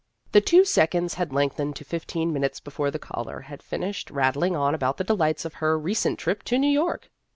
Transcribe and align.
The 0.31 0.41
two 0.41 0.65
seconds 0.65 1.13
had 1.13 1.31
lengthened 1.31 1.75
to 1.75 1.85
fifteen 1.85 2.33
minutes 2.33 2.59
before 2.59 2.89
the 2.89 2.97
caller 2.97 3.41
had 3.41 3.61
finished 3.61 4.09
rattling 4.09 4.55
on 4.55 4.73
about 4.73 4.97
the 4.97 5.03
delights 5.03 5.45
of 5.45 5.53
her 5.61 5.77
re 5.77 5.93
cent 5.93 6.17
trip 6.17 6.41
to 6.45 6.57
New 6.57 6.71
York. 6.71 7.11